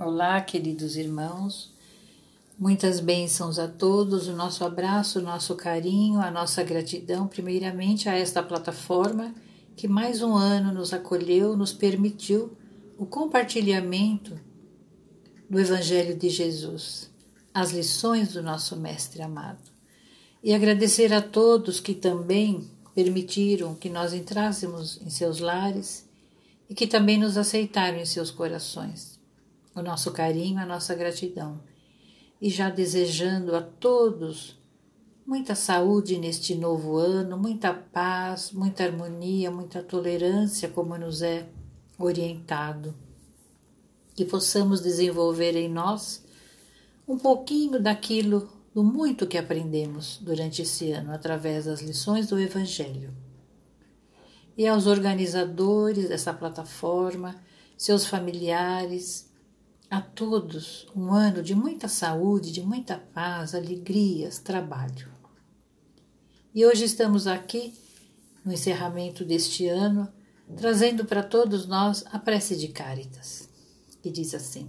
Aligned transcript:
Olá, 0.00 0.40
queridos 0.40 0.96
irmãos. 0.96 1.74
Muitas 2.56 3.00
bênçãos 3.00 3.58
a 3.58 3.66
todos, 3.66 4.28
o 4.28 4.32
nosso 4.32 4.64
abraço, 4.64 5.18
o 5.18 5.22
nosso 5.22 5.56
carinho, 5.56 6.20
a 6.20 6.30
nossa 6.30 6.62
gratidão, 6.62 7.26
primeiramente 7.26 8.08
a 8.08 8.16
esta 8.16 8.40
plataforma 8.40 9.34
que 9.76 9.88
mais 9.88 10.22
um 10.22 10.36
ano 10.36 10.72
nos 10.72 10.92
acolheu, 10.92 11.56
nos 11.56 11.72
permitiu 11.72 12.56
o 12.96 13.06
compartilhamento 13.06 14.38
do 15.50 15.58
Evangelho 15.58 16.16
de 16.16 16.28
Jesus, 16.28 17.10
as 17.52 17.72
lições 17.72 18.32
do 18.32 18.40
nosso 18.40 18.76
Mestre 18.76 19.20
amado. 19.20 19.68
E 20.44 20.54
agradecer 20.54 21.12
a 21.12 21.20
todos 21.20 21.80
que 21.80 21.92
também 21.92 22.70
permitiram 22.94 23.74
que 23.74 23.90
nós 23.90 24.12
entrássemos 24.12 25.00
em 25.02 25.10
seus 25.10 25.40
lares 25.40 26.08
e 26.70 26.74
que 26.74 26.86
também 26.86 27.18
nos 27.18 27.36
aceitaram 27.36 27.98
em 27.98 28.06
seus 28.06 28.30
corações 28.30 29.17
o 29.78 29.82
nosso 29.82 30.12
carinho, 30.12 30.60
a 30.60 30.66
nossa 30.66 30.94
gratidão. 30.94 31.60
E 32.40 32.48
já 32.50 32.70
desejando 32.70 33.54
a 33.56 33.62
todos 33.62 34.58
muita 35.26 35.54
saúde 35.54 36.18
neste 36.18 36.54
novo 36.54 36.96
ano, 36.96 37.36
muita 37.36 37.74
paz, 37.74 38.50
muita 38.50 38.84
harmonia, 38.84 39.50
muita 39.50 39.82
tolerância, 39.82 40.68
como 40.68 40.96
nos 40.96 41.20
é 41.20 41.46
orientado. 41.98 42.94
Que 44.16 44.24
possamos 44.24 44.80
desenvolver 44.80 45.54
em 45.54 45.68
nós 45.68 46.24
um 47.06 47.18
pouquinho 47.18 47.78
daquilo, 47.78 48.48
do 48.74 48.82
muito 48.82 49.26
que 49.26 49.36
aprendemos 49.36 50.18
durante 50.22 50.62
esse 50.62 50.92
ano 50.92 51.12
através 51.12 51.66
das 51.66 51.82
lições 51.82 52.28
do 52.28 52.38
Evangelho. 52.38 53.12
E 54.56 54.66
aos 54.66 54.86
organizadores 54.86 56.08
dessa 56.08 56.32
plataforma, 56.32 57.36
seus 57.76 58.06
familiares, 58.06 59.27
a 59.90 60.02
todos 60.02 60.86
um 60.94 61.12
ano 61.12 61.42
de 61.42 61.54
muita 61.54 61.88
saúde, 61.88 62.52
de 62.52 62.60
muita 62.60 62.98
paz, 62.98 63.54
alegrias, 63.54 64.38
trabalho. 64.38 65.08
E 66.54 66.66
hoje 66.66 66.84
estamos 66.84 67.26
aqui, 67.26 67.72
no 68.44 68.52
encerramento 68.52 69.24
deste 69.24 69.66
ano, 69.66 70.12
trazendo 70.56 71.04
para 71.04 71.22
todos 71.22 71.66
nós 71.66 72.04
a 72.12 72.18
prece 72.18 72.56
de 72.56 72.68
Cáritas, 72.68 73.48
que 74.02 74.10
diz 74.10 74.34
assim: 74.34 74.68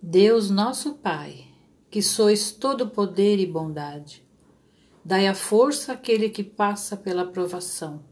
Deus 0.00 0.48
nosso 0.48 0.94
Pai, 0.94 1.48
que 1.90 2.02
sois 2.02 2.52
todo 2.52 2.90
poder 2.90 3.38
e 3.40 3.46
bondade, 3.46 4.24
dai 5.04 5.26
a 5.26 5.34
força 5.34 5.92
àquele 5.92 6.28
que 6.28 6.44
passa 6.44 6.96
pela 6.96 7.26
provação, 7.26 8.04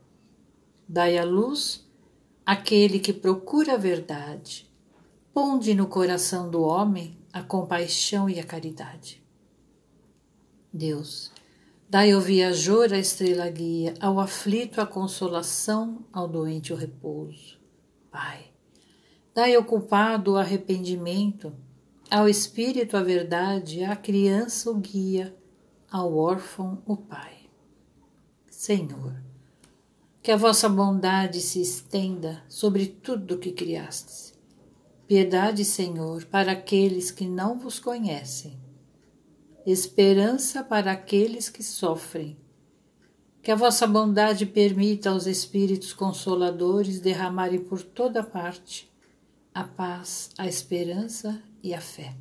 dai 0.89 1.16
a 1.16 1.24
luz 1.24 1.86
àquele 2.44 2.98
que 2.98 3.12
procura 3.12 3.74
a 3.74 3.78
verdade 3.78 4.73
Ponde 5.34 5.74
no 5.74 5.88
coração 5.88 6.48
do 6.48 6.62
homem 6.62 7.18
a 7.32 7.42
compaixão 7.42 8.30
e 8.30 8.38
a 8.38 8.44
caridade. 8.44 9.20
Deus, 10.72 11.32
dai 11.90 12.12
ao 12.12 12.20
viajor 12.20 12.92
a 12.92 12.98
estrela 12.98 13.50
guia, 13.50 13.94
ao 13.98 14.20
aflito 14.20 14.80
a 14.80 14.86
consolação, 14.86 16.05
ao 16.12 16.28
doente 16.28 16.72
o 16.72 16.77
repouso. 16.77 17.58
Pai, 18.12 18.52
dai 19.34 19.56
ao 19.56 19.64
culpado 19.64 20.34
o 20.34 20.36
arrependimento, 20.36 21.52
ao 22.08 22.28
espírito 22.28 22.96
a 22.96 23.02
verdade, 23.02 23.82
à 23.82 23.96
criança 23.96 24.70
o 24.70 24.77
guia, 24.77 25.34
ao 25.90 26.16
órfão 26.16 26.80
o 26.86 26.96
Pai. 26.96 27.50
Senhor, 28.48 29.20
que 30.22 30.30
a 30.30 30.36
vossa 30.36 30.68
bondade 30.68 31.40
se 31.40 31.60
estenda 31.60 32.44
sobre 32.48 32.86
tudo 32.86 33.34
o 33.34 33.38
que 33.38 33.50
criastes 33.50 34.33
Piedade, 35.06 35.66
Senhor, 35.66 36.24
para 36.24 36.52
aqueles 36.52 37.10
que 37.10 37.27
não 37.27 37.58
vos 37.58 37.78
conhecem. 37.78 38.58
Esperança 39.66 40.64
para 40.64 40.92
aqueles 40.92 41.51
que 41.51 41.62
sofrem. 41.62 42.39
Que 43.42 43.51
a 43.51 43.55
vossa 43.55 43.86
bondade 43.86 44.46
permita 44.46 45.11
aos 45.11 45.27
Espíritos 45.27 45.92
Consoladores 45.92 47.01
derramarem 47.01 47.61
por 47.61 47.83
toda 47.83 48.23
parte 48.23 48.90
a 49.52 49.62
paz, 49.64 50.30
a 50.39 50.46
esperança 50.46 51.39
e 51.62 51.74
a 51.74 51.83
fé. 51.83 52.14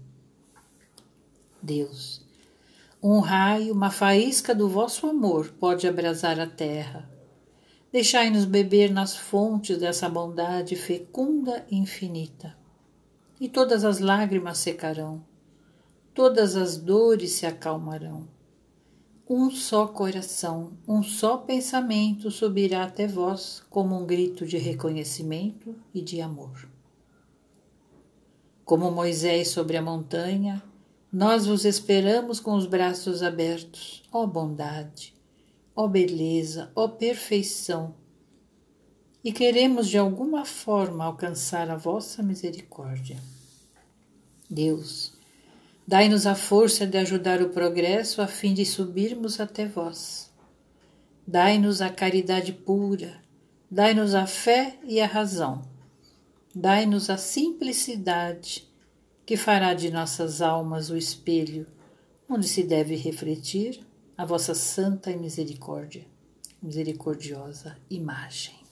Deus, 1.61 2.21
um 3.01 3.19
raio, 3.19 3.73
uma 3.73 3.91
faísca 3.91 4.53
do 4.53 4.67
vosso 4.67 5.07
amor 5.07 5.53
pode 5.57 5.87
abrasar 5.87 6.37
a 6.37 6.47
terra. 6.47 7.09
Deixai-nos 7.93 8.43
beber 8.43 8.91
nas 8.91 9.15
fontes 9.15 9.77
dessa 9.77 10.09
bondade 10.09 10.75
fecunda 10.75 11.65
e 11.71 11.77
infinita 11.77 12.61
e 13.43 13.49
todas 13.49 13.83
as 13.83 13.99
lágrimas 13.99 14.59
secarão, 14.59 15.21
todas 16.13 16.55
as 16.55 16.77
dores 16.77 17.33
se 17.33 17.45
acalmarão. 17.45 18.25
Um 19.29 19.51
só 19.51 19.85
coração, 19.85 20.71
um 20.87 21.03
só 21.03 21.35
pensamento 21.35 22.31
subirá 22.31 22.85
até 22.85 23.05
vós 23.05 23.61
como 23.69 23.99
um 23.99 24.05
grito 24.05 24.45
de 24.45 24.57
reconhecimento 24.57 25.75
e 25.93 26.01
de 26.01 26.21
amor. 26.21 26.69
Como 28.63 28.89
Moisés 28.89 29.49
sobre 29.49 29.75
a 29.75 29.81
montanha, 29.81 30.63
nós 31.11 31.45
vos 31.45 31.65
esperamos 31.65 32.39
com 32.39 32.53
os 32.53 32.65
braços 32.65 33.21
abertos, 33.21 34.03
ó 34.09 34.25
bondade, 34.25 35.13
ó 35.75 35.85
beleza, 35.85 36.71
ó 36.73 36.87
perfeição, 36.87 37.93
e 39.23 39.31
queremos 39.31 39.87
de 39.87 39.97
alguma 39.97 40.43
forma 40.43 41.05
alcançar 41.05 41.69
a 41.69 41.77
vossa 41.77 42.21
misericórdia. 42.21 43.17
Deus, 44.49 45.13
dai-nos 45.87 46.27
a 46.27 46.35
força 46.35 46.85
de 46.85 46.97
ajudar 46.97 47.41
o 47.41 47.49
progresso 47.49 48.21
a 48.21 48.27
fim 48.27 48.53
de 48.53 48.65
subirmos 48.65 49.39
até 49.39 49.65
vós. 49.65 50.31
Dai-nos 51.25 51.81
a 51.81 51.89
caridade 51.89 52.51
pura, 52.51 53.21
dai-nos 53.71 54.13
a 54.13 54.27
fé 54.27 54.77
e 54.83 54.99
a 54.99 55.07
razão. 55.07 55.61
Dai-nos 56.53 57.09
a 57.09 57.17
simplicidade 57.17 58.69
que 59.25 59.37
fará 59.37 59.73
de 59.73 59.89
nossas 59.89 60.41
almas 60.41 60.89
o 60.89 60.97
espelho 60.97 61.65
onde 62.29 62.47
se 62.47 62.61
deve 62.61 62.95
refletir 62.95 63.79
a 64.17 64.25
vossa 64.25 64.53
santa 64.53 65.11
e 65.11 65.17
misericórdia, 65.17 66.05
misericordiosa 66.61 67.77
imagem. 67.89 68.62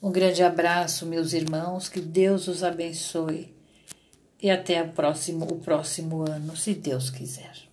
Um 0.00 0.12
grande 0.12 0.42
abraço, 0.42 1.04
meus 1.06 1.32
irmãos, 1.32 1.88
que 1.88 2.00
Deus 2.00 2.46
os 2.46 2.62
abençoe 2.62 3.52
e 4.40 4.48
até 4.48 4.80
o 4.82 4.92
próximo, 4.92 5.44
o 5.44 5.58
próximo 5.58 6.22
ano, 6.22 6.56
se 6.56 6.72
Deus 6.72 7.10
quiser. 7.10 7.67